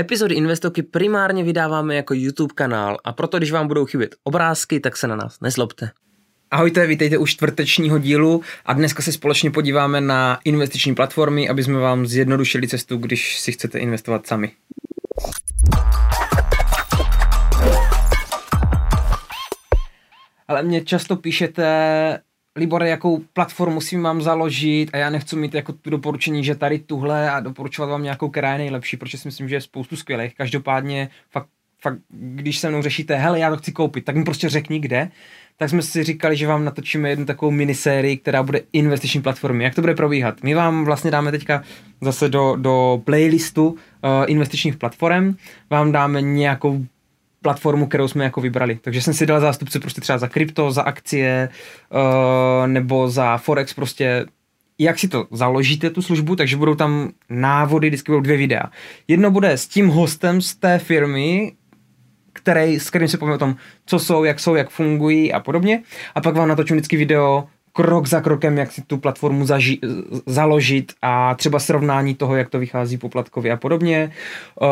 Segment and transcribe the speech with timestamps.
[0.00, 4.96] Epizody Investoky primárně vydáváme jako YouTube kanál a proto, když vám budou chybět obrázky, tak
[4.96, 5.90] se na nás nezlobte.
[6.50, 11.78] Ahojte, vítejte u čtvrtečního dílu a dneska se společně podíváme na investiční platformy, aby jsme
[11.78, 14.52] vám zjednodušili cestu, když si chcete investovat sami.
[20.48, 21.64] Ale mě často píšete,
[22.58, 26.78] Libore, jakou platformu si mám založit a já nechci mít jako tu doporučení, že tady
[26.78, 30.34] tuhle a doporučovat vám nějakou, která je nejlepší, protože si myslím, že je spoustu skvělých.
[30.34, 31.46] Každopádně fakt,
[31.82, 35.08] fakt, když se mnou řešíte, hele, já to chci koupit, tak mi prostě řekni kde,
[35.56, 39.64] tak jsme si říkali, že vám natočíme jednu takovou minisérii, která bude investiční platformy.
[39.64, 40.42] Jak to bude probíhat?
[40.42, 41.62] My vám vlastně dáme teďka
[42.00, 43.76] zase do, do playlistu uh,
[44.26, 45.34] investičních platform,
[45.70, 46.84] vám dáme nějakou
[47.42, 48.78] platformu, kterou jsme jako vybrali.
[48.82, 51.48] Takže jsem si dal zástupce prostě třeba za krypto, za akcie
[51.90, 54.26] uh, nebo za forex prostě
[54.78, 58.62] jak si to založíte, tu službu, takže budou tam návody, vždycky budou dvě videa.
[59.08, 61.52] Jedno bude s tím hostem z té firmy,
[62.32, 65.82] který, s kterým se povíme o tom, co jsou, jak jsou, jak fungují a podobně.
[66.14, 69.78] A pak vám natočím vždycky video krok za krokem, jak si tu platformu zaži-
[70.26, 74.12] založit a třeba srovnání toho, jak to vychází poplatkově a podobně.
[74.60, 74.68] Uh,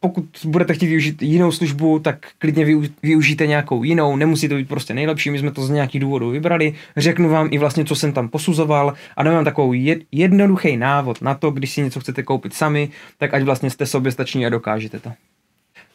[0.00, 4.68] pokud budete chtít využít jinou službu, tak klidně využ- využijte nějakou jinou, nemusí to být
[4.68, 6.74] prostě nejlepší, my jsme to z nějakých důvodů vybrali.
[6.96, 11.22] Řeknu vám i vlastně, co jsem tam posuzoval a dám vám takovou jed- jednoduchý návod
[11.22, 15.00] na to, když si něco chcete koupit sami, tak ať vlastně jste soběstační a dokážete
[15.00, 15.12] to.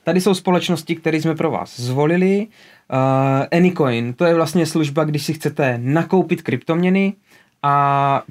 [0.03, 2.47] Tady jsou společnosti, které jsme pro vás zvolili.
[2.93, 7.13] Uh, Anycoin, to je vlastně služba, když si chcete nakoupit kryptoměny
[7.63, 8.23] a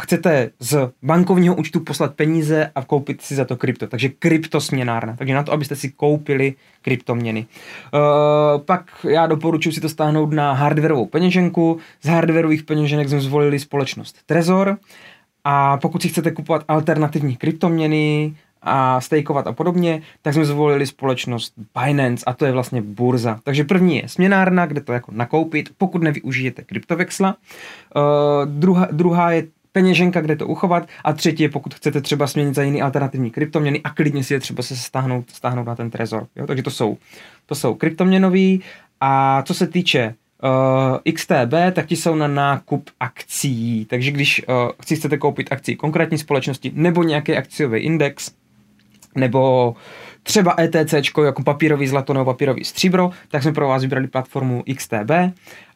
[0.00, 3.86] chcete z bankovního účtu poslat peníze a koupit si za to krypto.
[3.86, 5.16] Takže kryptosměnárna.
[5.16, 7.46] Takže na to, abyste si koupili kryptoměny.
[7.94, 11.78] Uh, pak já doporučuji si to stáhnout na hardwareovou peněženku.
[12.02, 14.78] Z hardwareových peněženek jsme zvolili společnost Trezor.
[15.44, 21.54] A pokud si chcete kupovat alternativní kryptoměny, a stejkovat a podobně, tak jsme zvolili společnost
[21.84, 23.40] Binance a to je vlastně burza.
[23.44, 27.36] Takže první je směnárna, kde to jako nakoupit, pokud nevyužijete kryptovexla.
[27.96, 28.02] Uh,
[28.46, 32.62] druhá, druhá je peněženka, kde to uchovat a třetí je, pokud chcete třeba směnit za
[32.62, 36.26] jiný alternativní kryptoměny a klidně si je třeba se stáhnout, stáhnout na ten trezor.
[36.36, 36.46] Jo?
[36.46, 36.96] Takže to jsou,
[37.46, 38.62] to jsou kryptoměnový
[39.00, 43.86] a co se týče uh, XTB, tak ti jsou na nákup akcí.
[43.90, 48.30] Takže když uh, chcete koupit akcí konkrétní společnosti nebo nějaký akciový index,
[49.14, 49.74] nebo
[50.22, 55.10] třeba ETC jako papírový zlato nebo papírový stříbro, tak jsme pro vás vybrali platformu XTB.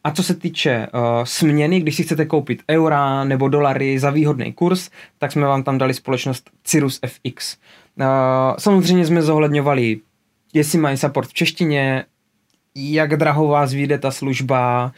[0.03, 4.53] A co se týče uh, směny, když si chcete koupit eura nebo dolary za výhodný
[4.53, 7.57] kurz, tak jsme vám tam dali společnost Cirrus FX.
[7.99, 8.05] Uh,
[8.57, 9.99] samozřejmě jsme zohledňovali,
[10.53, 12.05] jestli mají support v češtině,
[12.75, 14.91] jak draho vás vyjde ta služba,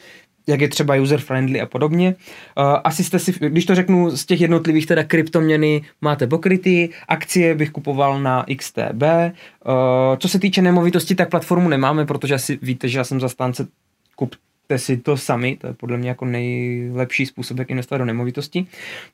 [0.49, 2.15] jak je třeba user-friendly a podobně.
[2.57, 7.55] Uh, asi jste si, když to řeknu, z těch jednotlivých teda kryptoměny máte pokrytý, akcie
[7.55, 9.03] bych kupoval na XTB.
[9.03, 9.71] Uh,
[10.17, 13.67] co se týče nemovitosti, tak platformu nemáme, protože asi víte, že já jsem zastánce
[14.15, 14.37] kupte
[14.77, 18.65] si to sami, to je podle mě jako nejlepší způsob, jak investovat do nemovitosti.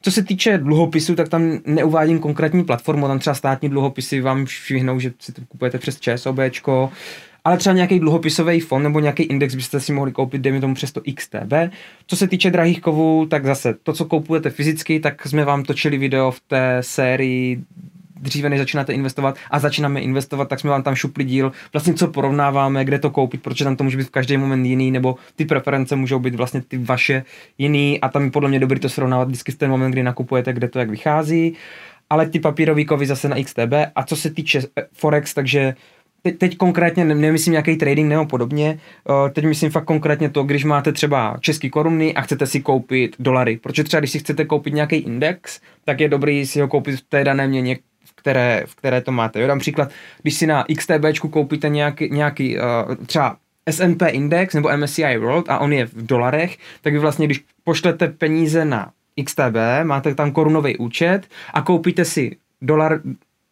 [0.02, 5.00] Co se týče dluhopisu, tak tam neuvádím konkrétní platformu, tam třeba státní dluhopisy vám švihnou,
[5.00, 6.92] že si to kupujete přes ČSOBčko,
[7.46, 10.92] ale třeba nějaký dluhopisový fond nebo nějaký index byste si mohli koupit, dejme tomu přes
[10.92, 11.54] to XTB.
[12.08, 15.98] Co se týče drahých kovů, tak zase to, co kupujete fyzicky, tak jsme vám točili
[15.98, 17.62] video v té sérii
[18.22, 22.08] dříve než začínáte investovat a začínáme investovat, tak jsme vám tam šupli díl, vlastně co
[22.08, 25.46] porovnáváme, kde to koupit, protože tam to může být v každý moment jiný, nebo ty
[25.46, 27.24] preference můžou být vlastně ty vaše
[27.58, 30.54] jiný a tam je podle mě dobrý to srovnávat vždycky v ten moment, kdy nakupujete,
[30.54, 31.54] kde to jak vychází.
[32.10, 35.76] Ale ty papírový kovy zase na XTB a co se týče eh, Forex, takže
[36.26, 38.80] teď, teď konkrétně nemyslím nějaký trading nebo podobně,
[39.34, 43.58] teď myslím fakt konkrétně to, když máte třeba český koruny a chcete si koupit dolary,
[43.58, 47.02] protože třeba když si chcete koupit nějaký index, tak je dobrý si ho koupit v
[47.02, 49.42] té dané měně, v které, v které to máte.
[49.42, 49.92] Jo, dám příklad,
[50.22, 52.58] když si na XTB koupíte nějaký, nějaký
[53.06, 53.38] třeba
[53.70, 58.08] S&P index nebo MSCI World a on je v dolarech, tak vy vlastně, když pošlete
[58.08, 58.92] peníze na
[59.26, 63.02] XTB, máte tam korunový účet a koupíte si dolar,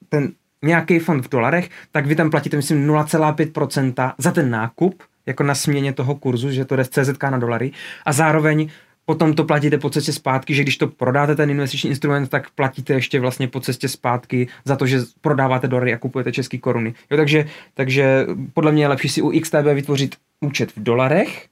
[0.09, 0.31] ten
[0.63, 5.56] nějaký fond v dolarech, tak vy tam platíte, myslím, 0,5% za ten nákup, jako na
[5.56, 7.71] směně toho kurzu, že to jde z CZK na dolary
[8.06, 8.69] a zároveň
[9.06, 12.94] potom to platíte po cestě zpátky, že když to prodáte ten investiční instrument, tak platíte
[12.94, 16.94] ještě vlastně po cestě zpátky za to, že prodáváte dolary a kupujete české koruny.
[17.12, 21.48] Jo, takže, takže podle mě je lepší si u XTB vytvořit účet v dolarech,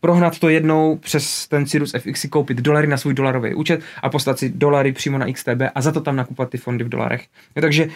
[0.00, 4.38] prohnat to jednou přes ten Cirrus FX, koupit dolary na svůj dolarový účet a poslat
[4.38, 7.26] si dolary přímo na XTB a za to tam nakupovat ty fondy v dolarech.
[7.56, 7.88] Jo, takže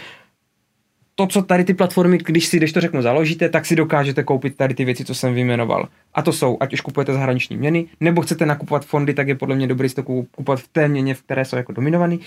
[1.19, 4.57] to, co tady ty platformy, když si, když to řeknu, založíte, tak si dokážete koupit
[4.57, 5.89] tady ty věci, co jsem vyjmenoval.
[6.15, 9.57] A to jsou, ať už kupujete zahraniční měny, nebo chcete nakupovat fondy, tak je podle
[9.57, 12.21] mě dobré si to kupovat v té měně, v které jsou jako dominovaný.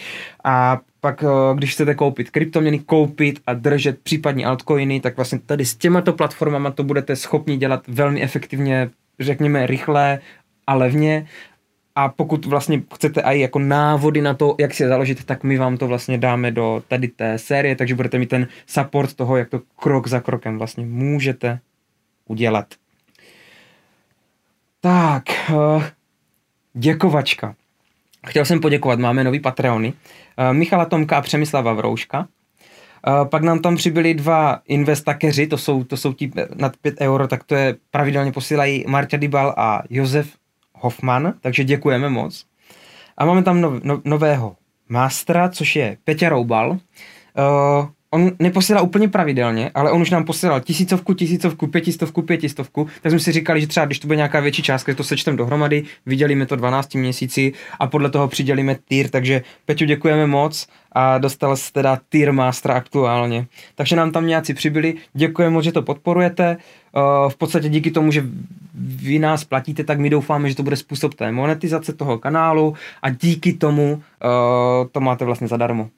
[0.43, 5.65] A pak, eh, když chcete koupit kryptoměny, koupit a držet případně altcoiny, tak vlastně tady
[5.65, 8.89] s těmato platformama to budete schopni dělat velmi efektivně,
[9.19, 10.19] řekněme rychle
[10.67, 11.27] a levně
[11.95, 15.57] a pokud vlastně chcete i jako návody na to, jak si je založit, tak my
[15.57, 19.49] vám to vlastně dáme do tady té série, takže budete mít ten support toho, jak
[19.49, 21.59] to krok za krokem vlastně můžete
[22.27, 22.65] udělat.
[24.81, 25.23] Tak,
[25.53, 25.83] uh,
[26.73, 27.55] děkovačka.
[28.27, 29.93] Chtěl jsem poděkovat, máme nový Patreony.
[29.93, 32.27] Uh, Michala Tomka a Přemyslava Vrouška.
[33.07, 37.27] Uh, pak nám tam přibyli dva investakeři, to jsou, to jsou ti nad 5 euro,
[37.27, 40.40] tak to je pravidelně posílají Marta Dybal a Josef
[40.81, 42.45] Hoffman, takže děkujeme moc.
[43.17, 44.55] A máme tam nov, no, nového
[44.89, 46.69] mástra, což je Peťa Roubal.
[46.71, 53.11] Uh, on neposílá úplně pravidelně, ale on už nám posílal tisícovku, tisícovku, pětistovku, pětistovku, tak
[53.11, 56.45] jsme si říkali, že třeba když to bude nějaká větší částka, to sečtem dohromady, vydělíme
[56.45, 61.73] to 12 měsíci a podle toho přidělíme týr, takže Peťu děkujeme moc a dostal se
[61.73, 63.47] teda tier master aktuálně.
[63.75, 66.57] Takže nám tam nějací přibyli, děkujeme moc, že to podporujete,
[66.95, 68.25] uh, v podstatě díky tomu, že
[68.73, 73.09] vy nás platíte, tak my doufáme, že to bude způsob té monetizace toho kanálu a
[73.09, 74.01] díky tomu uh,
[74.91, 75.89] to máte vlastně zadarmo.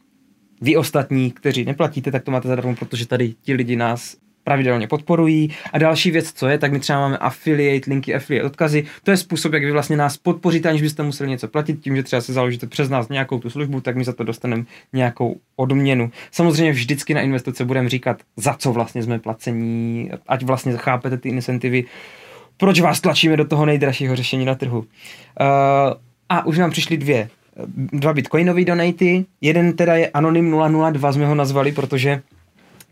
[0.62, 5.50] Vy ostatní, kteří neplatíte, tak to máte zadarmo, protože tady ti lidi nás pravidelně podporují.
[5.74, 8.86] A další věc, co je, tak my třeba máme affiliate, linky, affiliate odkazy.
[9.04, 11.80] To je způsob, jak vy vlastně nás podpoříte, aniž byste museli něco platit.
[11.80, 14.64] Tím, že třeba se založíte přes nás nějakou tu službu, tak my za to dostaneme
[14.94, 16.12] nějakou odměnu.
[16.32, 21.30] Samozřejmě vždycky na investice budeme říkat, za co vlastně jsme placení, ať vlastně chápete ty
[21.30, 21.86] incentivy,
[22.58, 24.80] proč vás tlačíme do toho nejdražšího řešení na trhu.
[24.80, 24.86] Uh,
[26.30, 27.30] a už nám přišly dvě
[27.76, 30.56] dva bitcoinové donaty, jeden teda je Anonym
[30.92, 32.22] 002, jsme ho nazvali, protože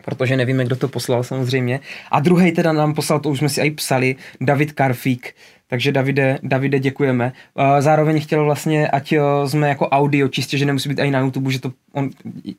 [0.05, 1.79] protože nevíme, kdo to poslal samozřejmě.
[2.11, 5.35] A druhý teda nám poslal, to už jsme si i psali, David Karfík,
[5.67, 7.33] takže Davide, Davide děkujeme.
[7.79, 9.13] Zároveň chtěl vlastně, ať
[9.45, 12.09] jsme jako audio, čistě, že nemusí být i na YouTube, že to on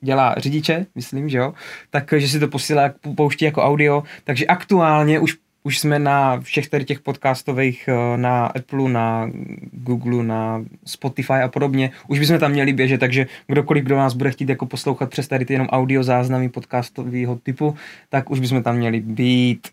[0.01, 1.55] dělá řidiče, myslím, že jo,
[1.91, 6.85] takže si to posílá, pouští jako audio, takže aktuálně už už jsme na všech tady
[6.85, 9.31] těch podcastových, eh, na Apple, na
[9.73, 14.31] Google, na Spotify a podobně, už bychom tam měli běžet, takže kdokoliv, kdo nás bude
[14.31, 17.77] chtít jako poslouchat přes tady ty jenom audio záznamy podcastového typu,
[18.09, 19.69] tak už bychom tam měli být.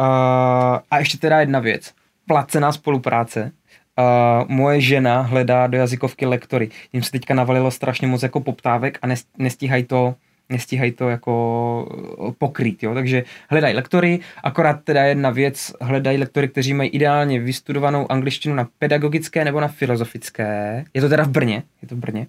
[0.00, 0.06] Uh,
[0.90, 1.94] a ještě teda jedna věc.
[2.26, 3.52] Placená spolupráce.
[3.98, 6.68] Uh, moje žena hledá do jazykovky lektory.
[6.92, 9.06] Jim se teďka navalilo strašně moc jako poptávek a
[9.38, 10.14] nestíhají to
[10.50, 12.94] nestíhají to jako pokrýt, jo?
[12.94, 18.68] takže hledají lektory, akorát teda jedna věc, hledají lektory, kteří mají ideálně vystudovanou angličtinu na
[18.78, 22.26] pedagogické nebo na filozofické, je to teda v Brně, je to v Brně,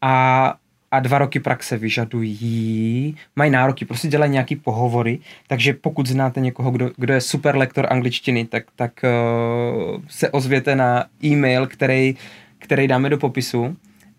[0.00, 0.54] a,
[0.90, 6.70] a dva roky praxe vyžadují, mají nároky, prostě dělají nějaký pohovory, takže pokud znáte někoho,
[6.70, 12.16] kdo, kdo je super lektor angličtiny, tak, tak uh, se ozvěte na e-mail, který,
[12.58, 13.76] který dáme do popisu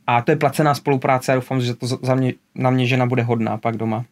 [0.07, 3.23] a to je placená spolupráce a doufám, že to za mě, na mě žena bude
[3.23, 4.05] hodná pak doma.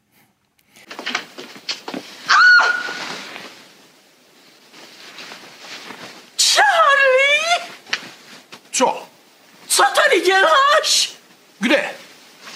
[6.38, 7.72] Charlie!
[8.72, 9.08] Co?
[9.68, 11.14] Co tady děláš?
[11.60, 11.90] Kde?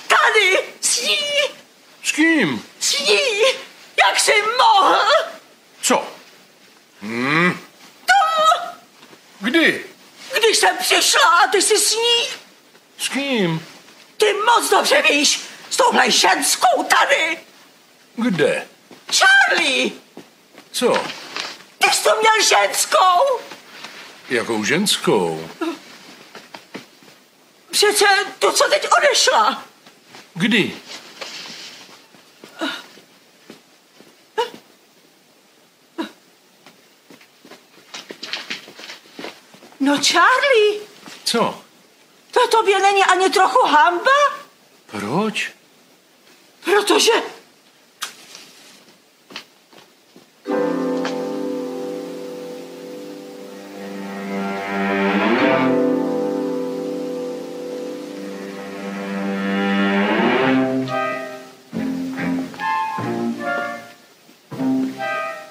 [0.07, 1.17] Tady, s ní,
[2.03, 2.63] S kým?
[2.79, 3.19] s ní.
[4.05, 4.97] Jak jsi mohl?
[5.81, 6.07] Co?
[7.01, 7.59] Hmm.
[9.39, 9.85] Kdy?
[10.39, 12.27] Když jsem přišla a ty jsi s ní,
[12.97, 13.67] S kým?
[14.17, 17.37] ty moc dobře víš, s touhle ženskou tady.
[18.15, 18.67] Kde?
[19.11, 19.91] Charlie,
[20.71, 21.03] Co?
[21.77, 23.39] ty jsi to měl ženskou.
[24.29, 25.49] Jakou ženskou?
[27.71, 28.05] Přece
[28.39, 29.63] tu, co teď odešla.
[30.33, 30.75] Kdy?
[39.79, 40.79] No Charlie,
[41.23, 41.64] Co?
[42.35, 44.11] To tobě není ani trochu hamba?
[44.85, 45.51] Proč?
[46.63, 47.11] Protože...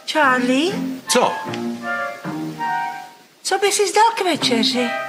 [0.06, 0.72] Charlie,
[1.08, 1.32] Co?
[3.42, 5.03] co by si zdal k večeři?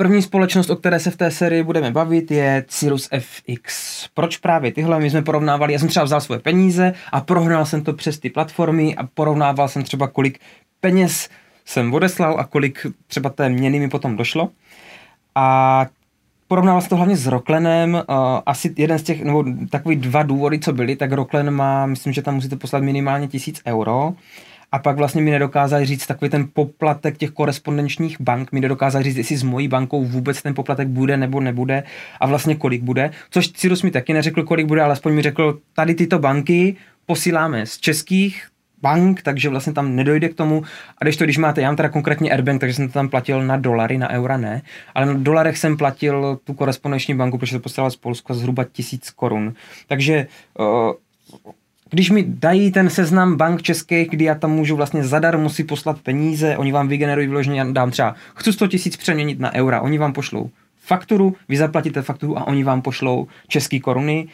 [0.00, 4.08] První společnost, o které se v té sérii budeme bavit, je Cirrus FX.
[4.14, 5.00] Proč právě tyhle?
[5.00, 8.30] My jsme porovnávali, já jsem třeba vzal svoje peníze a prohnal jsem to přes ty
[8.30, 10.40] platformy a porovnával jsem třeba, kolik
[10.80, 11.28] peněz
[11.64, 14.50] jsem odeslal a kolik třeba té měny mi potom došlo.
[15.34, 15.86] A
[16.48, 18.00] porovnával se to hlavně s Rocklenem, uh,
[18.46, 22.22] asi jeden z těch, nebo takový dva důvody, co byly, tak Rocklen má, myslím, že
[22.22, 24.12] tam musíte poslat minimálně tisíc euro,
[24.72, 29.16] a pak vlastně mi nedokázali říct takový ten poplatek těch korespondenčních bank, mi nedokázali říct,
[29.16, 31.82] jestli s mojí bankou vůbec ten poplatek bude nebo nebude
[32.20, 35.58] a vlastně kolik bude, což Cirus mi taky neřekl, kolik bude, ale aspoň mi řekl,
[35.74, 38.48] tady tyto banky posíláme z českých
[38.82, 40.62] bank, takže vlastně tam nedojde k tomu.
[40.98, 43.42] A když to, když máte, já mám teda konkrétně Airbank, takže jsem to tam platil
[43.42, 44.62] na dolary, na eura ne,
[44.94, 49.10] ale na dolarech jsem platil tu korespondenční banku, protože to posílala z Polska zhruba tisíc
[49.10, 49.54] korun.
[49.86, 50.26] Takže
[50.58, 50.92] uh,
[51.90, 56.00] když mi dají ten seznam bank českých, kdy já tam můžu vlastně zadarmo si poslat
[56.00, 59.98] peníze, oni vám vygenerují vyloženě, já dám třeba, chci 100 tisíc přeměnit na eura, oni
[59.98, 60.50] vám pošlou
[60.88, 64.28] fakturu, vy zaplatíte fakturu a oni vám pošlou české koruny.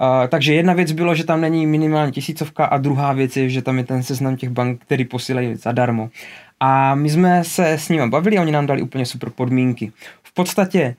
[0.00, 3.62] Uh, takže jedna věc bylo, že tam není minimálně tisícovka a druhá věc je, že
[3.62, 6.10] tam je ten seznam těch bank, který posílají zadarmo.
[6.60, 9.92] A my jsme se s nimi bavili a oni nám dali úplně super podmínky.
[10.22, 10.96] V podstatě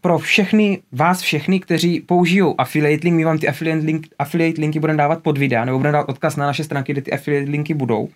[0.00, 4.80] pro všechny, vás všechny, kteří použijou affiliate link, my vám ty affiliate, link, affiliate linky
[4.80, 7.74] budeme dávat pod videa, nebo budeme dávat odkaz na naše stránky, kde ty affiliate linky
[7.74, 8.02] budou.
[8.02, 8.10] Uh,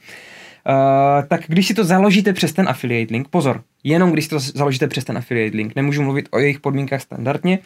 [1.28, 4.88] tak když si to založíte přes ten affiliate link, pozor, jenom když si to založíte
[4.88, 7.58] přes ten affiliate link, nemůžu mluvit o jejich podmínkách standardně,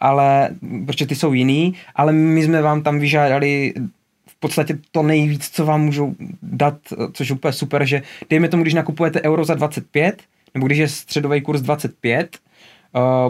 [0.00, 0.48] ale,
[0.86, 3.74] protože ty jsou jiný, ale my jsme vám tam vyžádali
[4.26, 6.74] v podstatě to nejvíc, co vám můžou dát,
[7.12, 10.22] což je úplně super, že dejme tomu, když nakupujete euro za 25,
[10.54, 12.51] nebo když je středový kurz 25, uh,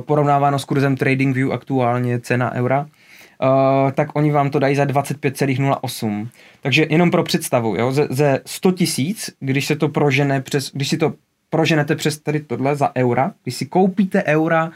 [0.07, 6.29] porovnáváno s kurzem TradingView aktuálně cena eura, uh, tak oni vám to dají za 25,08.
[6.61, 10.89] Takže jenom pro představu, jo, ze, ze 100 tisíc, když se to prožene přes, když
[10.89, 11.15] si to
[11.51, 14.73] proženete přes tady tohle za eura, když si koupíte eura uh,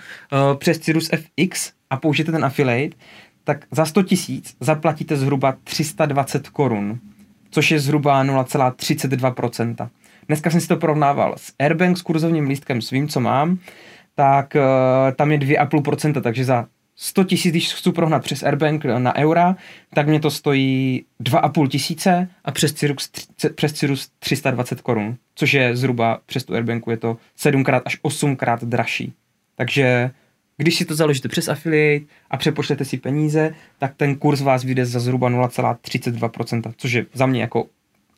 [0.59, 2.97] přes Cirrus FX a použijete ten affiliate,
[3.45, 6.99] tak za 100 tisíc zaplatíte zhruba 320 korun,
[7.51, 9.89] což je zhruba 0,32%.
[10.27, 13.59] Dneska jsem si to porovnával s Airbank s kurzovním lístkem svým, co mám,
[14.17, 19.17] tak uh, tam je 2,5%, takže za 100 tisíc, když chci prohnat přes Airbank na
[19.17, 19.57] eura,
[19.95, 23.11] tak mě to stojí 2,5 tisíce a přes Cirrus,
[23.55, 28.59] přes Cirrus 320 korun, což je zhruba přes tu Airbanku je to 7x až 8x
[28.59, 29.13] dražší.
[29.55, 30.11] Takže
[30.57, 34.87] když si to založíte přes affiliate a přepošlete si peníze, tak ten kurz vás vyjde
[34.87, 37.67] za zhruba 0,32%, což je za mě jako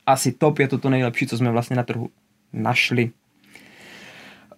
[0.06, 2.10] asi top, je to to nejlepší, co jsme vlastně na trhu
[2.52, 3.10] našli.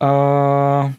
[0.02, 0.92] Uh,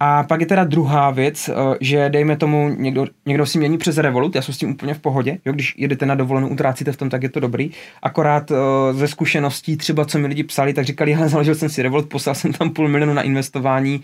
[0.00, 3.98] a pak je teda druhá věc, uh, že dejme tomu, někdo, někdo si mění přes
[3.98, 6.96] Revolut, já jsem s tím úplně v pohodě, jo, když jedete na dovolenou, utrácíte v
[6.96, 7.70] tom, tak je to dobrý.
[8.02, 8.56] Akorát uh,
[8.92, 12.34] ze zkušeností třeba, co mi lidi psali, tak říkali, hele, založil jsem si Revolut, poslal
[12.34, 14.02] jsem tam půl milionu na investování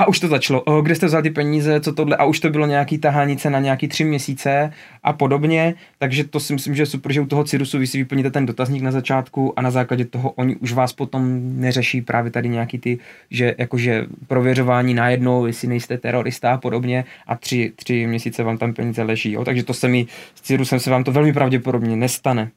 [0.00, 0.62] a už to začalo.
[0.62, 2.16] O, kde jste vzal ty peníze, co tohle?
[2.16, 5.74] A už to bylo nějaký tahánice na nějaký tři měsíce a podobně.
[5.98, 8.46] Takže to si myslím, že je super, že u toho Cirusu vy si vyplníte ten
[8.46, 12.78] dotazník na začátku a na základě toho oni už vás potom neřeší právě tady nějaký
[12.78, 12.98] ty,
[13.30, 18.72] že jakože prověřování najednou, jestli nejste terorista a podobně a tři, tři měsíce vám tam
[18.72, 19.32] peníze leží.
[19.32, 19.44] Jo?
[19.44, 22.50] Takže to se mi s Cirusem se vám to velmi pravděpodobně nestane.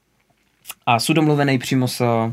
[0.85, 2.31] A jsou domluvený přímo s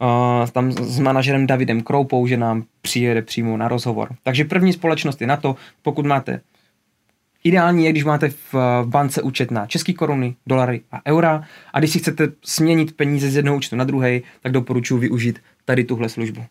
[0.00, 4.08] uh, tam s manažerem Davidem Kroupou, že nám přijede přímo na rozhovor.
[4.22, 6.40] Takže první společnost je na to, pokud máte
[7.44, 8.54] Ideální je, když máte v,
[8.84, 13.36] bance účet na české koruny, dolary a eura a když si chcete směnit peníze z
[13.36, 16.40] jednoho účtu na druhý, tak doporučuji využít tady tuhle službu.
[16.40, 16.46] Uh,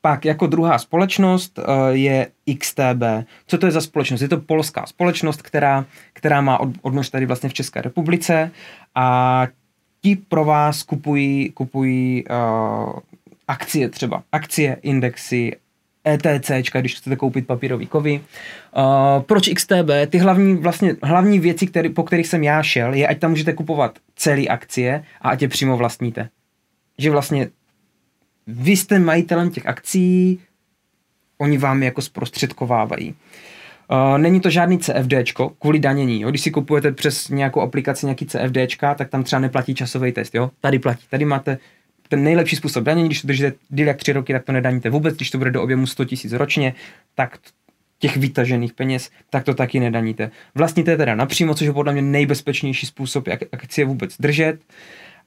[0.00, 2.26] pak jako druhá společnost uh, je
[2.58, 3.02] XTB.
[3.46, 4.20] Co to je za společnost?
[4.20, 8.50] Je to polská společnost, která, která má od, odnož tady vlastně v České republice
[8.94, 9.46] a
[10.00, 12.92] ti pro vás kupují, kupují uh,
[13.48, 15.56] akcie třeba, akcie, indexy,
[16.08, 16.50] ETC,
[16.80, 18.20] když chcete koupit papírový kovy.
[18.76, 19.90] Uh, proč XTB?
[20.08, 23.52] Ty hlavní, vlastně, hlavní věci, který, po kterých jsem já šel, je, ať tam můžete
[23.52, 26.28] kupovat celé akcie a ať je přímo vlastníte.
[26.98, 27.48] Že vlastně
[28.46, 30.40] vy jste majitelem těch akcí,
[31.38, 33.10] oni vám je jako zprostředkovávají.
[33.10, 33.16] Uh,
[34.16, 35.14] není to žádný CFD
[35.58, 36.20] kvůli danění.
[36.20, 36.30] Jo?
[36.30, 40.34] Když si kupujete přes nějakou aplikaci nějaký CFD, tak tam třeba neplatí časový test.
[40.34, 40.50] Jo?
[40.60, 41.04] Tady platí.
[41.10, 41.58] Tady máte
[42.08, 45.16] ten nejlepší způsob danění, když to držíte díl jak tři roky, tak to nedaníte vůbec.
[45.16, 46.74] Když to bude do objemu 100 000 ročně,
[47.14, 47.38] tak
[47.98, 50.30] těch vytažených peněz, tak to taky nedaníte.
[50.54, 54.60] Vlastníte teda napřímo, což je podle mě nejbezpečnější způsob, jak akcie vůbec držet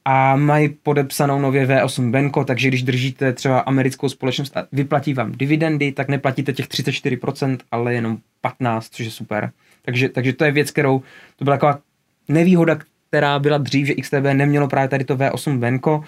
[0.06, 5.32] a mají podepsanou nově V8 Benko, takže když držíte třeba americkou společnost a vyplatí vám
[5.32, 9.51] dividendy, tak neplatíte těch 34%, ale jenom 15, což je super.
[9.81, 11.01] Takže, takže to je věc, kterou,
[11.36, 11.79] to byla taková
[12.27, 12.79] nevýhoda,
[13.10, 16.03] která byla dřív, že XTB nemělo právě tady to V8 Benko.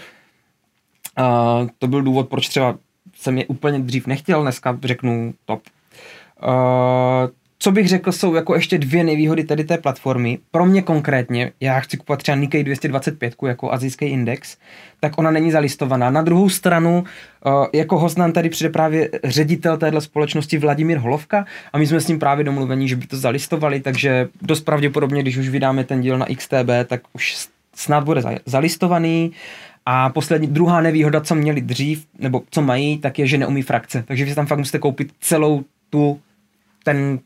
[1.20, 2.78] Uh, to byl důvod, proč třeba
[3.16, 5.62] jsem je úplně dřív nechtěl, dneska řeknu top.
[6.44, 7.30] Uh,
[7.64, 10.40] co bych řekl, jsou jako ještě dvě nevýhody tady té platformy.
[10.52, 14.58] Pro mě konkrétně, já chci kupovat třeba Nikkei 225 jako azijský index,
[15.00, 16.10] tak ona není zalistovaná.
[16.10, 17.04] Na druhou stranu,
[17.46, 22.02] eh, jako host nám tady přijde právě ředitel téhle společnosti Vladimír Holovka a my jsme
[22.02, 26.02] s ním právě domluvení, že by to zalistovali, takže dost pravděpodobně, když už vydáme ten
[26.02, 29.32] díl na XTB, tak už snad bude zalistovaný.
[29.86, 34.04] A poslední, druhá nevýhoda, co měli dřív, nebo co mají, tak je, že neumí frakce.
[34.08, 36.20] Takže vy si tam fakt musíte koupit celou tu,
[36.84, 37.20] ten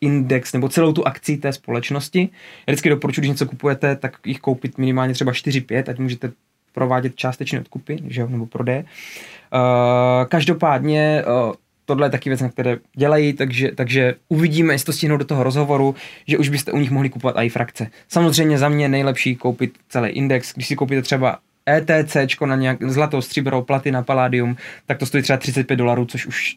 [0.00, 2.28] index nebo celou tu akci té společnosti.
[2.66, 6.32] Já vždycky doporučuji, když něco kupujete, tak jich koupit minimálně třeba 4-5, ať můžete
[6.72, 8.84] provádět částečné odkupy, že jo, nebo prodeje.
[8.84, 11.54] Uh, každopádně uh,
[11.84, 15.42] tohle je taky věc, na které dělají, takže, takže uvidíme, jestli to stihnou do toho
[15.42, 15.94] rozhovoru,
[16.26, 17.90] že už byste u nich mohli kupovat i frakce.
[18.08, 21.38] Samozřejmě za mě nejlepší koupit celý index, když si koupíte třeba
[21.68, 22.16] ETC
[22.46, 26.56] na nějak zlatou, stříbro, platina, palladium, tak to stojí třeba 35 dolarů, což už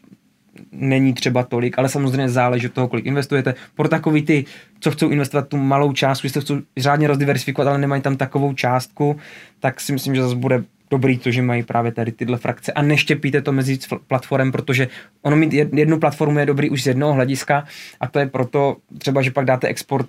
[0.72, 3.54] není třeba tolik, ale samozřejmě záleží od toho, kolik investujete.
[3.74, 4.44] Pro takový ty,
[4.80, 9.16] co chcou investovat tu malou částku, jestli chcou řádně rozdiversifikovat, ale nemají tam takovou částku,
[9.60, 12.82] tak si myslím, že zase bude dobrý to, že mají právě tady tyhle frakce a
[12.82, 14.88] neštěpíte to mezi platformem, protože
[15.22, 17.64] ono mít jednu platformu je dobrý už z jednoho hlediska
[18.00, 20.08] a to je proto třeba, že pak dáte export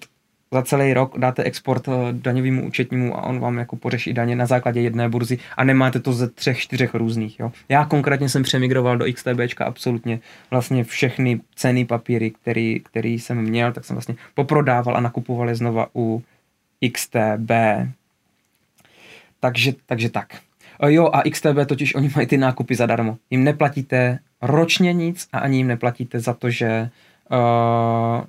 [0.51, 4.45] za celý rok dáte export eh, daňovému účetnímu a on vám jako pořeší daně na
[4.45, 7.39] základě jedné burzy a nemáte to ze třech, čtyřech různých.
[7.39, 7.51] Jo.
[7.69, 10.19] Já konkrétně jsem přemigroval do XTBčka absolutně
[10.51, 15.55] vlastně všechny ceny papíry, který, který jsem měl, tak jsem vlastně poprodával a nakupoval je
[15.55, 16.23] znova u
[16.93, 17.51] XTB.
[19.39, 20.27] Takže, takže tak.
[20.83, 23.17] Eh, jo a XTB totiž oni mají ty nákupy zadarmo.
[23.29, 26.89] Jim neplatíte ročně nic a ani jim neplatíte za to, že
[27.31, 28.25] uh,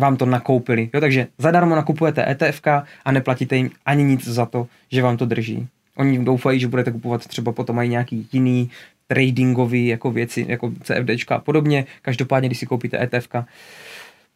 [0.00, 0.90] vám to nakoupili.
[0.94, 2.60] Jo, takže zadarmo nakupujete ETF
[3.04, 5.68] a neplatíte jim ani nic za to, že vám to drží.
[5.96, 8.70] Oni doufají, že budete kupovat třeba potom mají nějaký jiný
[9.06, 11.84] tradingový jako věci, jako CFD a podobně.
[12.02, 13.28] Každopádně, když si koupíte ETF,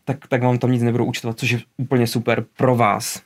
[0.04, 3.22] tak, tak vám tam nic nebudou účtovat, což je úplně super pro vás.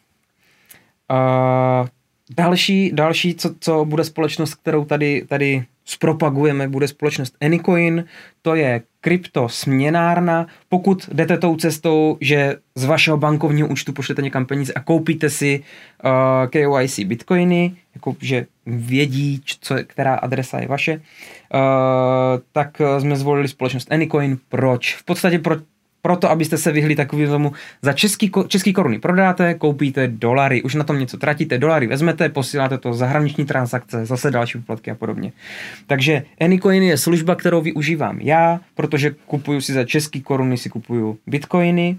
[1.11, 1.88] Uh,
[2.37, 8.04] další, další co, co bude společnost, kterou tady, tady zpropagujeme, bude společnost Anycoin,
[8.42, 10.47] to je krypto směnárna.
[10.68, 15.62] Pokud jdete tou cestou, že z vašeho bankovního účtu pošlete někam peníze a koupíte si
[16.04, 16.11] uh,
[16.50, 21.00] KYC bitcoiny, jako že vědí, co, která adresa je vaše, uh,
[22.52, 24.38] tak jsme zvolili společnost Anycoin.
[24.49, 24.94] Proč?
[24.94, 25.56] V podstatě pro,
[26.02, 27.52] proto, abyste se vyhli takovým tomu,
[27.83, 32.78] za český, český koruny prodáte, koupíte dolary, už na tom něco tratíte, dolary vezmete, posíláte
[32.78, 35.32] to zahraniční transakce, zase další poplatky a podobně.
[35.87, 41.19] Takže Anycoin je služba, kterou využívám já, protože kupuju si za český koruny, si kupuju
[41.26, 41.99] bitcoiny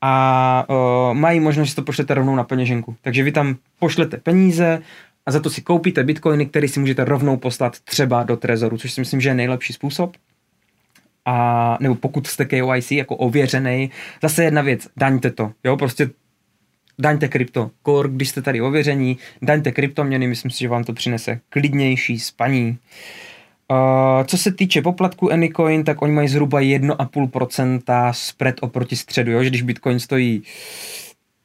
[0.00, 2.96] a uh, mají možnost, že to pošlete rovnou na peněženku.
[3.02, 4.82] Takže vy tam pošlete peníze,
[5.26, 8.92] a za to si koupíte bitcoiny, které si můžete rovnou poslat třeba do trezoru, což
[8.92, 10.16] si myslím, že je nejlepší způsob
[11.26, 13.90] a nebo pokud jste KYC jako ověřený,
[14.22, 16.10] zase jedna věc, daňte to, jo, prostě
[16.98, 17.70] daňte krypto.
[17.82, 22.78] Kor, když jste tady ověření, daňte kryptoměny, myslím si, že vám to přinese klidnější spaní.
[23.70, 29.42] Uh, co se týče poplatku Anycoin, tak oni mají zhruba 1,5% spread oproti středu, jo?
[29.42, 30.42] že když Bitcoin stojí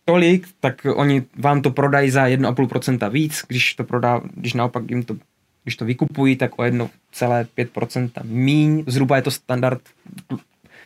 [0.06, 5.04] tolik, tak oni vám to prodají za 1,5% víc, když to prodá, když naopak jim
[5.04, 5.15] to
[5.63, 9.82] když to vykupují, tak o 1,5% míň, zhruba je to standard.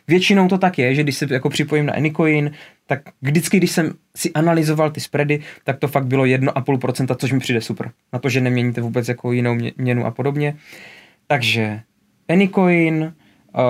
[0.08, 2.50] Většinou to tak je, že když se jako připojím na Anycoin,
[2.86, 7.38] tak vždycky, když jsem si analyzoval ty spready, tak to fakt bylo 1,5%, což mi
[7.38, 7.90] přijde super.
[8.12, 10.56] Na to, že neměníte vůbec jako jinou měnu a podobně.
[11.26, 11.80] Takže
[12.28, 13.60] Anycoin, uh,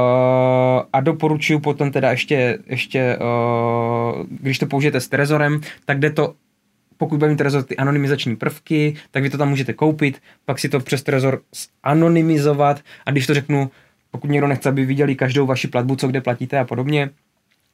[0.93, 6.35] a doporučuji potom teda ještě, ještě uh, když to použijete s Trezorem, tak jde to
[6.99, 10.69] pokud budete mít Trezor ty anonymizační prvky, tak vy to tam můžete koupit, pak si
[10.69, 11.43] to přes Trezor
[11.83, 13.71] anonymizovat a když to řeknu,
[14.11, 17.11] pokud někdo nechce, aby viděli každou vaši platbu, co kde platíte a podobně,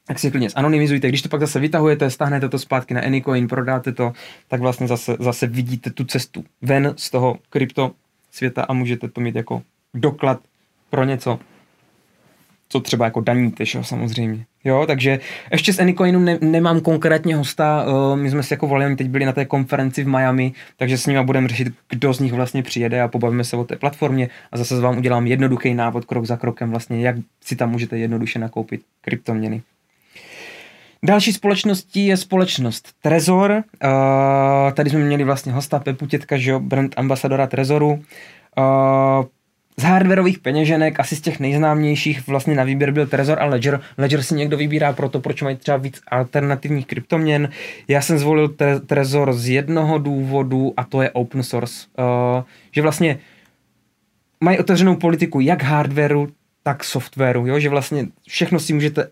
[0.07, 1.07] tak si klidně zanonymizujte.
[1.07, 4.13] Když to pak zase vytahujete, stáhnete to zpátky na Anycoin, prodáte to,
[4.47, 7.91] tak vlastně zase, zase vidíte tu cestu ven z toho krypto
[8.31, 9.61] světa a můžete to mít jako
[9.93, 10.39] doklad
[10.89, 11.39] pro něco,
[12.73, 14.45] co třeba jako daníte, jo, samozřejmě.
[14.63, 15.19] Jo, takže
[15.51, 19.25] ještě z Anycoinu ne, nemám konkrétně hosta, uh, my jsme si jako volili, teď byli
[19.25, 23.01] na té konferenci v Miami, takže s nimi budeme řešit, kdo z nich vlastně přijede
[23.01, 26.69] a pobavíme se o té platformě a zase vám udělám jednoduchý návod krok za krokem
[26.69, 29.61] vlastně, jak si tam můžete jednoduše nakoupit kryptoměny.
[31.03, 33.51] Další společností je společnost Trezor.
[33.51, 38.03] Uh, tady jsme měli vlastně hosta Pepu Tětka, že jo, brand ambasadora Trezoru.
[38.57, 39.25] Uh,
[39.77, 43.81] z hardwareových peněženek, asi z těch nejznámějších vlastně na výběr byl Trezor a Ledger.
[43.97, 47.49] Ledger si někdo vybírá proto, proč mají třeba víc alternativních kryptoměn.
[47.87, 51.87] Já jsem zvolil tre- Trezor z jednoho důvodu a to je open source.
[51.97, 53.19] Uh, že vlastně
[54.41, 56.27] mají otevřenou politiku jak hardwareu,
[56.63, 57.59] tak softwaru, jo?
[57.59, 59.07] že vlastně všechno si můžete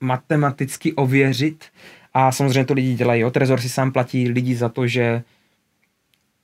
[0.00, 1.64] matematicky ověřit
[2.14, 3.20] a samozřejmě to lidi dělají.
[3.20, 3.30] Jo.
[3.30, 5.22] Trezor si sám platí lidi za to, že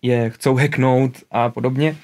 [0.03, 1.97] je chcou hacknout a podobně.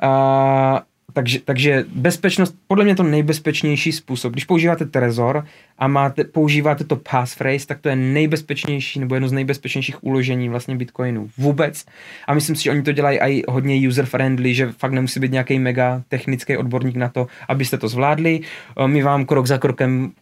[0.00, 4.32] A, takže, takže bezpečnost, podle mě to nejbezpečnější způsob.
[4.32, 5.46] Když používáte Trezor
[5.78, 10.76] a máte, používáte to passphrase, tak to je nejbezpečnější nebo jedno z nejbezpečnějších uložení vlastně
[10.76, 11.84] Bitcoinu vůbec.
[12.26, 15.58] A myslím si, že oni to dělají i hodně user-friendly, že fakt nemusí být nějaký
[15.58, 18.40] mega technický odborník na to, abyste to zvládli.
[18.86, 20.12] My vám krok za krokem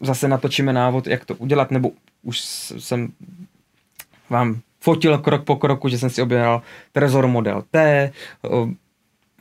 [0.00, 1.90] zase natočíme návod, jak to udělat, nebo
[2.22, 2.40] už
[2.78, 3.08] jsem
[4.30, 6.62] vám fotil krok po kroku, že jsem si objednal
[6.92, 8.10] Trezor Model T,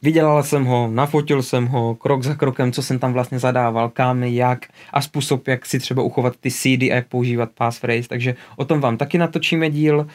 [0.01, 4.23] Vydělal jsem ho, nafotil jsem ho, krok za krokem, co jsem tam vlastně zadával, kam,
[4.23, 8.65] jak a způsob, jak si třeba uchovat ty seedy a jak používat passphrase, takže o
[8.65, 10.07] tom vám taky natočíme díl.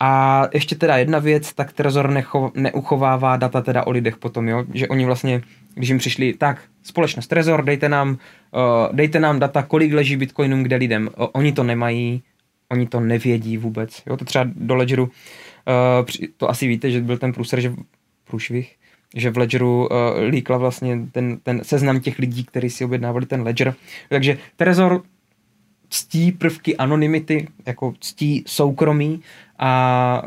[0.00, 4.64] A ještě teda jedna věc, tak Trezor necho, neuchovává data teda o lidech potom, jo?
[4.74, 5.42] že oni vlastně,
[5.74, 8.16] když jim přišli, tak společnost Trezor, dejte nám, uh,
[8.96, 11.10] dejte nám data, kolik leží bitcoinům kde lidem.
[11.18, 12.22] Uh, oni to nemají,
[12.72, 14.02] oni to nevědí vůbec.
[14.06, 14.16] Jo?
[14.16, 15.10] To třeba do Ledgeru, uh,
[16.36, 17.72] to asi víte, že byl ten průser, že
[18.24, 18.76] průšvih,
[19.16, 19.88] že v Ledgeru uh,
[20.28, 23.74] líkla vlastně ten, ten seznam těch lidí, kteří si objednávali ten Ledger.
[24.08, 25.02] Takže Trezor
[25.90, 29.20] ctí prvky anonymity, jako ctí soukromí
[29.58, 30.22] a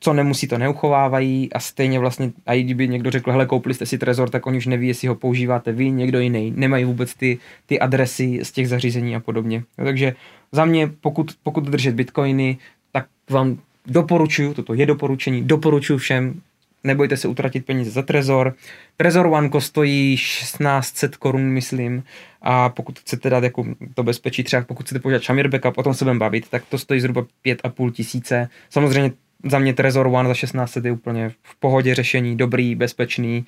[0.00, 3.86] co nemusí, to neuchovávají a stejně vlastně, a i kdyby někdo řekl, hele, koupili jste
[3.86, 6.52] si Trezor, tak oni už neví, jestli ho používáte vy, někdo jiný.
[6.56, 9.64] Nemají vůbec ty, ty adresy z těch zařízení a podobně.
[9.78, 10.14] No, takže
[10.54, 12.58] za mě, pokud, pokud držet bitcoiny,
[12.92, 16.40] tak vám doporučuju, toto je doporučení, doporučuju všem,
[16.84, 18.54] nebojte se utratit peníze za Trezor.
[18.96, 22.02] Trezor One stojí 1600 korun, myslím,
[22.42, 23.64] a pokud chcete dát jako
[23.94, 26.78] to bezpečí, třeba pokud chcete použít Shamir Backup, o tom se budeme bavit, tak to
[26.78, 28.48] stojí zhruba 5,5 tisíce.
[28.70, 29.12] Samozřejmě
[29.44, 33.46] za mě Trezor One za 1600 je úplně v pohodě řešení, dobrý, bezpečný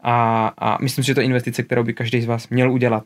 [0.00, 3.04] a, a myslím, že to je investice, kterou by každý z vás měl udělat.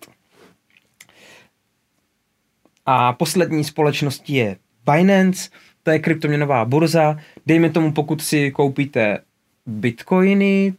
[2.90, 4.57] A poslední společností je
[4.92, 5.51] Binance,
[5.83, 7.16] to je kryptoměnová burza.
[7.46, 9.18] Dejme tomu, pokud si koupíte
[9.66, 10.74] bitcoiny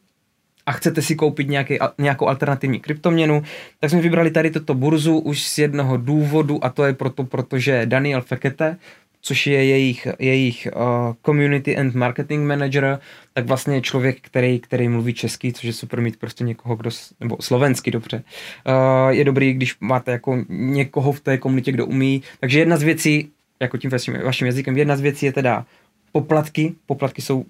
[0.66, 3.44] a chcete si koupit nějaký, nějakou alternativní kryptoměnu,
[3.80, 7.86] tak jsme vybrali tady toto burzu už z jednoho důvodu a to je proto, protože
[7.86, 8.78] Daniel Fekete,
[9.22, 13.00] což je jejich, jejich uh, community and marketing manager,
[13.34, 16.90] tak vlastně je člověk, který, který mluví česky, což je super mít prostě někoho, kdo,
[17.20, 18.24] nebo slovensky dobře.
[18.68, 22.22] Uh, je dobrý, když máte jako někoho v té komunitě, kdo umí.
[22.40, 23.30] Takže jedna z věcí,
[23.60, 25.66] jako tím vaším, vaším jazykem, jedna z věcí je teda
[26.12, 26.74] poplatky.
[26.86, 27.46] Poplatky jsou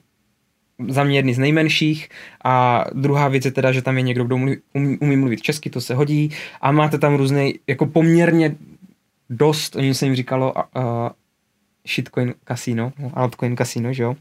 [0.88, 2.10] za mě jedny z nejmenších
[2.43, 4.58] a druhá věc je teda, že tam je někdo, kdo umí,
[4.99, 8.55] umí mluvit česky, to se hodí a máte tam různé, jako poměrně
[9.29, 10.63] dost, oni se jim říkalo uh,
[11.89, 14.15] shitcoin casino, no, altcoin casino, že jo,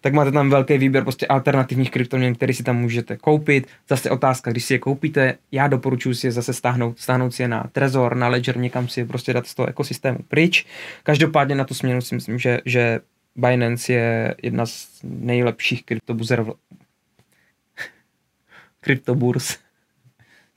[0.00, 3.66] tak máte tam velký výběr prostě alternativních kryptoměn, které si tam můžete koupit.
[3.88, 7.48] Zase otázka, když si je koupíte, já doporučuji si je zase stáhnout, stáhnout si je
[7.48, 10.66] na Trezor, na Ledger, někam si je prostě dát z toho ekosystému pryč.
[11.02, 13.00] Každopádně na tu směnu si myslím, že, že
[13.36, 16.44] Binance je jedna z nejlepších kryptobuzer
[18.80, 19.58] kryptoburs.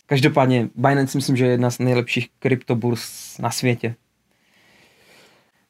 [0.06, 3.95] Každopádně Binance myslím, že je jedna z nejlepších kryptoburs na světě.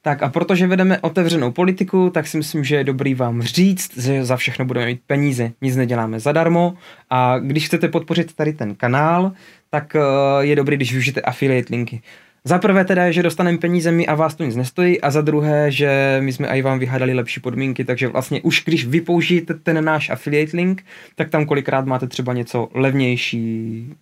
[0.01, 4.25] Tak a protože vedeme otevřenou politiku, tak si myslím, že je dobrý vám říct, že
[4.25, 5.51] za všechno budeme mít peníze.
[5.61, 6.77] Nic neděláme zadarmo
[7.09, 9.31] a když chcete podpořit tady ten kanál,
[9.69, 9.99] tak eh,
[10.39, 12.01] je dobrý, když využijete affiliate linky.
[12.47, 15.71] Za prvé teda, že dostaneme peníze my a vás to nic nestojí a za druhé,
[15.71, 19.85] že my jsme i vám vyhádali lepší podmínky, takže vlastně už když vy použijete ten
[19.85, 23.93] náš affiliate link, tak tam kolikrát máte třeba něco levnější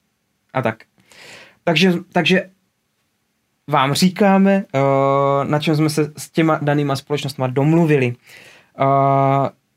[0.54, 0.84] a tak.
[1.64, 2.50] Takže, takže
[3.70, 8.16] vám říkáme, uh, na čem jsme se s těma danýma společnostmi domluvili.
[8.80, 8.86] Uh,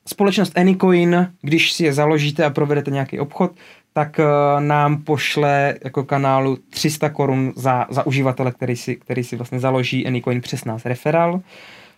[0.06, 3.52] společnost Anycoin, když si je založíte a provedete nějaký obchod,
[3.92, 9.36] tak uh, nám pošle jako kanálu 300 korun za, za uživatele, který si, který si
[9.36, 11.40] vlastně založí Anycoin přes nás referál.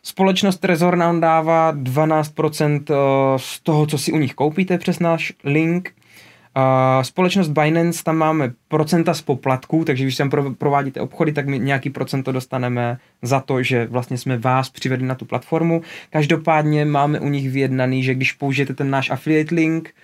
[0.03, 5.33] Společnost Trezor nám dává 12% eh, z toho, co si u nich koupíte přes náš
[5.44, 5.94] link.
[7.02, 11.90] Společnost Binance, tam máme procenta z poplatků, takže když tam provádíte obchody, tak my nějaký
[11.90, 15.82] procento dostaneme za to, že vlastně jsme vás přivedli na tu platformu.
[16.10, 19.94] Každopádně máme u nich vyjednaný, že když použijete ten náš affiliate link,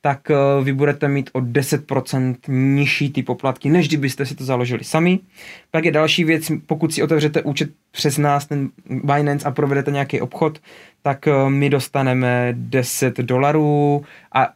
[0.00, 0.34] tak eh,
[0.64, 5.18] vy budete mít o 10% nižší ty poplatky, než kdybyste si to založili sami.
[5.70, 8.70] Pak je další věc, pokud si otevřete účet přes nás, ten
[9.04, 10.58] Binance a provedete nějaký obchod,
[11.02, 14.48] tak eh, my dostaneme 10 dolarů a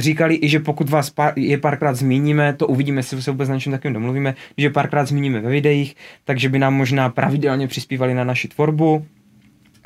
[0.00, 3.54] říkali i, že pokud vás pár, je párkrát zmíníme, to uvidíme, jestli se vůbec na
[3.54, 8.24] něčem takovým domluvíme, že párkrát zmíníme ve videích, takže by nám možná pravidelně přispívali na
[8.24, 9.06] naši tvorbu,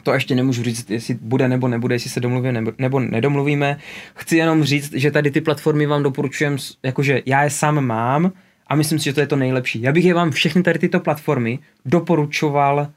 [0.03, 3.79] to ještě nemůžu říct, jestli bude nebo nebude, jestli se domluvíme nebo, nebo nedomluvíme.
[4.15, 8.33] Chci jenom říct, že tady ty platformy vám doporučujem, jakože já je sám mám
[8.67, 9.83] A myslím si, že to je to nejlepší.
[9.83, 12.89] Já bych je vám všechny tady tyto platformy doporučoval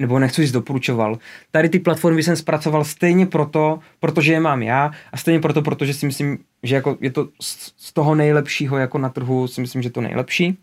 [0.00, 1.18] nebo nechci říct doporučoval.
[1.50, 5.94] Tady ty platformy jsem zpracoval stejně proto, protože je mám já a stejně proto, protože
[5.94, 7.28] si myslím, že jako je to
[7.78, 10.58] z toho nejlepšího jako na trhu, si myslím, že to nejlepší.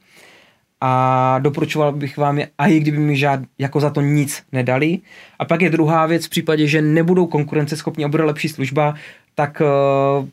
[0.82, 5.00] A doporučoval bych vám je, a i kdyby mi žád, jako za to nic nedali.
[5.39, 8.93] A pak je druhá věc, v případě, že nebudou konkurenceschopní a bude lepší služba,
[9.36, 10.28] tak uh,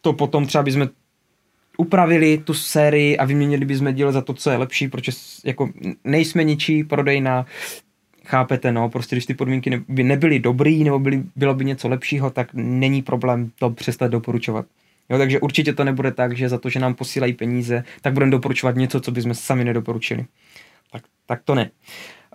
[0.00, 0.88] to potom třeba bychom
[1.76, 5.12] upravili tu sérii a vyměnili bychom díl za to, co je lepší, protože
[5.44, 5.68] jako
[6.04, 7.46] nejsme ničí prodejna,
[8.24, 12.30] chápete, no, prostě když ty podmínky by nebyly dobrý nebo byly, bylo by něco lepšího,
[12.30, 14.66] tak není problém to přestat doporučovat.
[15.10, 18.32] Jo, takže určitě to nebude tak, že za to, že nám posílají peníze, tak budeme
[18.32, 20.26] doporučovat něco, co bychom sami nedoporučili.
[20.92, 21.70] Tak, tak to ne.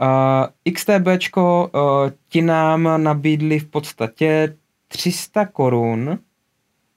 [0.02, 4.56] Uh, XTBčko uh, ti nám nabídli v podstatě
[4.88, 6.20] 300 korun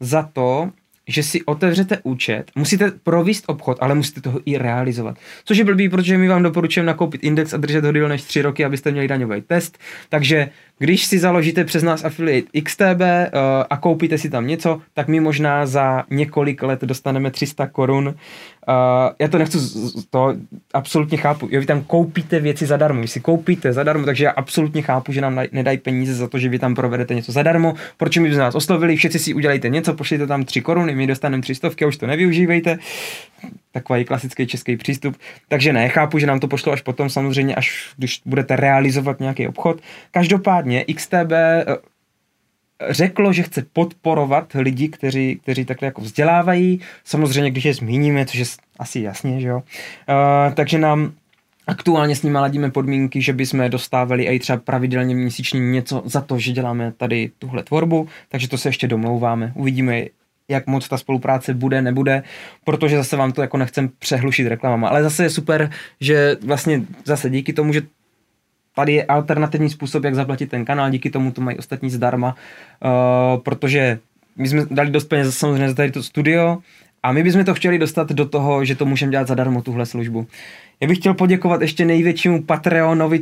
[0.00, 0.70] za to,
[1.08, 5.18] že si otevřete účet, musíte províst obchod, ale musíte toho i realizovat.
[5.44, 8.42] Což je blbý, protože my vám doporučujeme nakoupit index a držet ho díl než 3
[8.42, 9.78] roky, abyste měli daňový test.
[10.08, 13.38] Takže když si založíte přes nás affiliate XTB uh,
[13.70, 18.14] a koupíte si tam něco, tak my možná za několik let dostaneme 300 korun
[18.68, 19.58] Uh, já to nechci,
[20.10, 20.34] to
[20.74, 21.48] absolutně chápu.
[21.50, 25.20] Jo, vy tam koupíte věci zadarmo, vy si koupíte zadarmo, takže já absolutně chápu, že
[25.20, 27.74] nám nedají peníze za to, že vy tam provedete něco zadarmo.
[27.96, 31.42] Proč my bychom nás oslovili, všetci si udělejte něco, pošlete tam tři koruny, my dostaneme
[31.42, 32.78] tři stovky a už to nevyužívejte.
[33.78, 35.16] Takový klasický český přístup.
[35.48, 39.48] Takže ne, chápu, že nám to pošlo až potom, samozřejmě, až když budete realizovat nějaký
[39.48, 39.80] obchod.
[40.10, 41.32] Každopádně XTB
[42.90, 46.80] řeklo, že chce podporovat lidi, kteří, kteří takhle jako vzdělávají.
[47.04, 48.44] Samozřejmě, když je zmíníme, což je
[48.78, 49.56] asi jasně, že jo.
[49.56, 51.12] Uh, takže nám
[51.68, 56.38] Aktuálně s nimi ladíme podmínky, že bychom dostávali i třeba pravidelně měsíčně něco za to,
[56.38, 59.52] že děláme tady tuhle tvorbu, takže to se ještě domlouváme.
[59.54, 60.04] Uvidíme,
[60.48, 62.22] jak moc ta spolupráce bude, nebude,
[62.64, 64.88] protože zase vám to jako nechcem přehlušit reklamama.
[64.88, 67.82] Ale zase je super, že vlastně zase díky tomu, že
[68.74, 73.40] tady je alternativní způsob, jak zaplatit ten kanál, díky tomu to mají ostatní zdarma, uh,
[73.40, 73.98] protože
[74.36, 76.58] my jsme dali dost peněz samozřejmě za tady to studio
[77.02, 80.26] a my bychom to chtěli dostat do toho, že to můžeme dělat zadarmo, tuhle službu.
[80.80, 83.20] Já bych chtěl poděkovat ještě největšímu Patreonovi,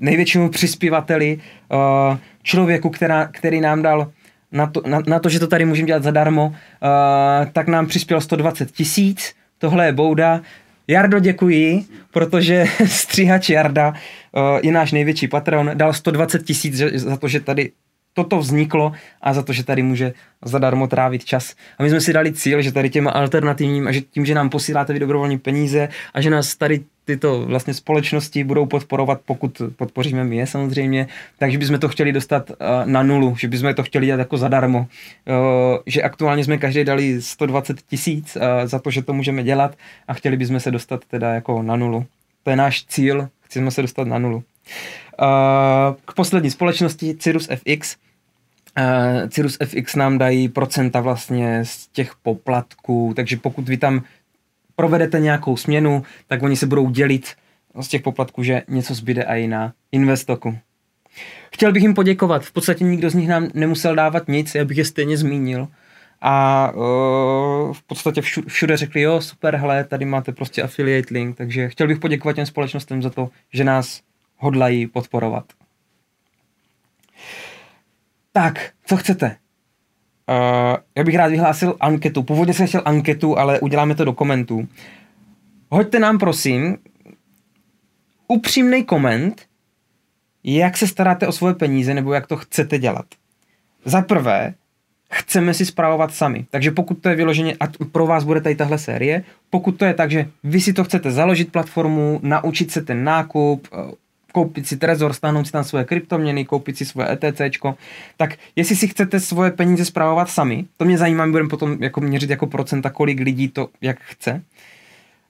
[0.00, 1.38] největšímu přispěvateli,
[1.72, 4.12] uh, člověku, která, který nám dal
[4.52, 6.54] na to, na, na to, že to tady můžeme dělat zadarmo, uh,
[7.52, 10.40] tak nám přispěl 120 tisíc, tohle je bouda.
[10.88, 13.94] Jardo, děkuji, protože stříhač Jarda uh,
[14.62, 17.72] je náš největší patron, dal 120 tisíc za to, že tady
[18.18, 20.12] toto vzniklo a za to, že tady může
[20.44, 21.54] zadarmo trávit čas.
[21.78, 24.50] A my jsme si dali cíl, že tady těma alternativním a že tím, že nám
[24.50, 30.24] posíláte vy dobrovolní peníze a že nás tady tyto vlastně společnosti budou podporovat, pokud podpoříme
[30.24, 34.06] my je samozřejmě, takže bychom to chtěli dostat uh, na nulu, že bychom to chtěli
[34.06, 34.78] dělat jako zadarmo.
[34.78, 34.86] Uh,
[35.86, 39.76] že aktuálně jsme každý dali 120 tisíc uh, za to, že to můžeme dělat
[40.08, 42.06] a chtěli bychom se dostat teda jako na nulu.
[42.42, 44.44] To je náš cíl, chceme se dostat na nulu.
[46.04, 47.96] K poslední společnosti Cirrus FX.
[49.28, 54.02] Cirrus FX nám dají procenta vlastně z těch poplatků, takže pokud vy tam
[54.78, 57.34] provedete nějakou směnu, tak oni se budou dělit
[57.80, 60.58] z těch poplatků, že něco zbyde i na Investoku.
[61.52, 64.78] Chtěl bych jim poděkovat, v podstatě nikdo z nich nám nemusel dávat nic, já bych
[64.78, 65.68] je stejně zmínil.
[66.20, 71.36] A uh, v podstatě všude, všude řekli, jo, super, hele, tady máte prostě affiliate link,
[71.36, 74.02] takže chtěl bych poděkovat těm společnostem za to, že nás
[74.36, 75.44] hodlají podporovat.
[78.32, 79.36] Tak, co chcete?
[80.28, 82.22] Uh, já bych rád vyhlásil anketu.
[82.22, 84.68] Původně jsem chtěl anketu, ale uděláme to do komentů.
[85.70, 86.76] Hoďte nám prosím
[88.28, 89.42] upřímný koment,
[90.44, 93.06] jak se staráte o svoje peníze nebo jak to chcete dělat.
[93.84, 94.54] Za prvé,
[95.12, 96.46] chceme si zpravovat sami.
[96.50, 99.94] Takže pokud to je vyloženě, a pro vás bude tady tahle série, pokud to je
[99.94, 103.68] tak, že vy si to chcete založit platformu, naučit se ten nákup,
[104.38, 107.40] koupit si Trezor, stáhnout si tam svoje kryptoměny, koupit si svoje ETC,
[108.16, 112.00] tak jestli si chcete svoje peníze zpravovat sami, to mě zajímá, my budeme potom jako
[112.00, 114.42] měřit jako procenta, kolik lidí to jak chce.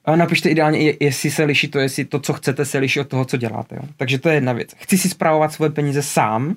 [0.05, 3.25] A napište ideálně, jestli se liší to, jestli to, co chcete, se liší od toho,
[3.25, 3.75] co děláte.
[3.75, 3.81] Jo.
[3.97, 4.73] Takže to je jedna věc.
[4.77, 6.55] Chci si zpravovat svoje peníze sám.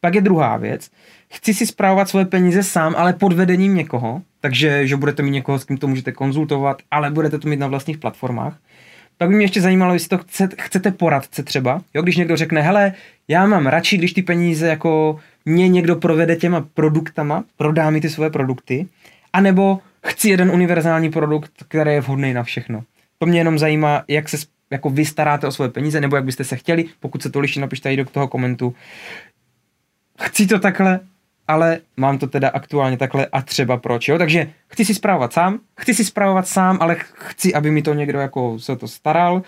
[0.00, 0.90] Pak je druhá věc.
[1.30, 4.22] Chci si zpravovat svoje peníze sám, ale pod vedením někoho.
[4.40, 7.66] Takže, že budete mít někoho, s kým to můžete konzultovat, ale budete to mít na
[7.66, 8.58] vlastních platformách
[9.22, 12.62] tak by mě ještě zajímalo, jestli to chcete, chcete poradce třeba, jo, když někdo řekne,
[12.62, 12.92] hele,
[13.28, 18.10] já mám radši, když ty peníze jako mě někdo provede těma produktama, prodá mi ty
[18.10, 18.86] svoje produkty,
[19.32, 22.84] anebo chci jeden univerzální produkt, který je vhodný na všechno.
[23.18, 24.36] To mě jenom zajímá, jak se
[24.70, 27.60] jako vy staráte o svoje peníze, nebo jak byste se chtěli, pokud se to liší,
[27.60, 28.74] napište tady do toho komentu.
[30.20, 31.00] Chci to takhle,
[31.52, 34.18] ale mám to teda aktuálně takhle a třeba proč, jo?
[34.18, 38.18] Takže chci si zpravovat sám, chci si zpravovat sám, ale chci, aby mi to někdo
[38.18, 39.42] jako se to staral,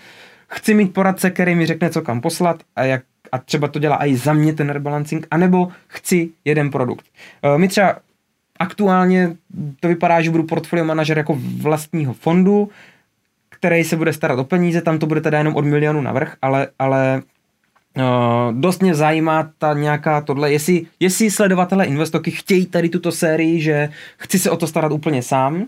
[0.47, 4.05] chci mít poradce, který mi řekne, co kam poslat a jak a třeba to dělá
[4.05, 7.05] i za mě ten rebalancing, anebo chci jeden produkt.
[7.43, 7.97] Uh, my třeba
[8.59, 9.35] aktuálně
[9.79, 12.69] to vypadá, že budu portfolio manažer jako vlastního fondu,
[13.49, 16.67] který se bude starat o peníze, tam to bude teda jenom od milionu navrh, ale,
[16.79, 17.21] ale
[17.97, 23.61] Uh, dost mě zajímá ta nějaká tohle, jestli, jestli sledovatele Investoky chtějí tady tuto sérii,
[23.61, 25.65] že chci se o to starat úplně sám,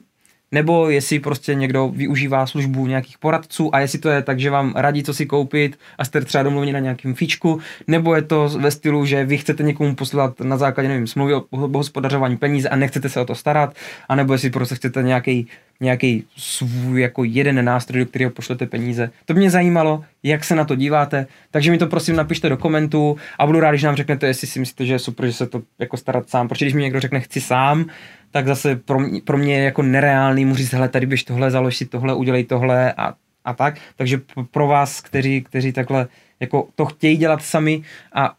[0.52, 4.74] nebo jestli prostě někdo využívá službu nějakých poradců a jestli to je tak, že vám
[4.76, 8.72] radí, co si koupit a jste třeba domluveni na nějakém fíčku, nebo je to ve
[8.72, 13.10] stylu, že vy chcete někomu poslat na základě, nevím, smlouvy o hospodařování peníze a nechcete
[13.10, 13.76] se o to starat,
[14.10, 15.48] anebo jestli prostě chcete nějaký
[15.80, 19.10] nějaký svůj jako jeden nástroj, do kterého pošlete peníze.
[19.26, 23.18] To mě zajímalo, jak se na to díváte, takže mi to prosím napište do komentů
[23.40, 25.62] a budu rád, když nám řeknete, jestli si myslíte, že je super, že se to
[25.80, 27.86] jako starat sám, protože když mi někdo řekne chci sám,
[28.32, 31.52] tak zase pro mě, pro mě je jako nereálný mu říct, hele, tady běž tohle,
[31.52, 33.14] založ si tohle, udělej tohle a,
[33.46, 33.76] a tak.
[33.96, 36.08] Takže pro vás, kteří, kteří takhle
[36.40, 38.36] jako to chtějí dělat sami a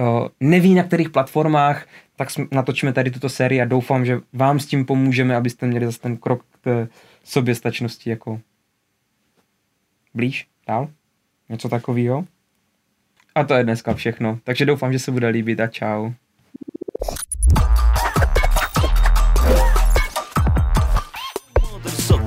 [0.00, 4.66] uh, neví na kterých platformách, tak natočíme tady tuto sérii a doufám, že vám s
[4.66, 6.88] tím pomůžeme, abyste měli zase ten krok k
[7.24, 8.40] soběstačnosti jako
[10.14, 10.88] blíž, dál,
[11.48, 12.24] něco takového.
[13.34, 14.38] A to je dneska všechno.
[14.44, 16.10] Takže doufám, že se bude líbit a čau.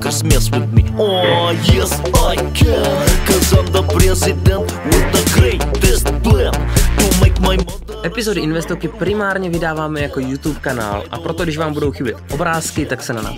[0.08, 0.84] Suckers mess with me.
[0.96, 2.82] Oh, yes, I can.
[3.26, 7.58] Cause I'm the president with the greatest plan to make my
[8.04, 13.02] Epizody Investoky primárně vydáváme jako YouTube kanál a proto, když vám budou chybět obrázky, tak
[13.02, 13.34] se na nás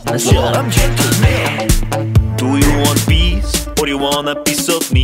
[2.37, 5.00] Do you want peace or you want a piece of me?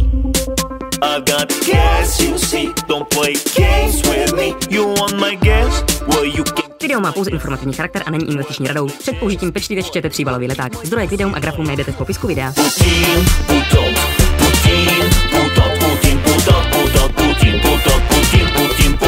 [1.03, 4.55] I got gas, you see, don't play games with me.
[4.71, 5.85] You want my gas?
[6.07, 6.66] Well, you can...
[6.87, 8.89] Video má pouze informativní charakter a není investiční radou.
[8.89, 10.87] Před použitím pečlivě čtěte příbalový leták.
[10.87, 12.53] Zdroje k videům a grafům najdete v popisku videa.
[12.53, 14.01] Putin, putot,
[14.39, 19.06] Putin, putot, Putin, putot, Putin, putot, putot.